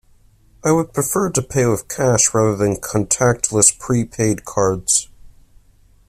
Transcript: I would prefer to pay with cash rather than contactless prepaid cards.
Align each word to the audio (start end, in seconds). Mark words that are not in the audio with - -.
I 0.65 0.71
would 0.71 0.93
prefer 0.93 1.29
to 1.29 1.41
pay 1.43 1.67
with 1.67 1.87
cash 1.87 2.33
rather 2.33 2.55
than 2.55 2.77
contactless 2.77 3.69
prepaid 3.77 4.45
cards. 4.45 5.09